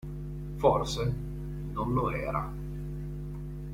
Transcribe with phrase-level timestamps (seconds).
[0.57, 1.03] Forse,
[1.73, 2.51] non lo era.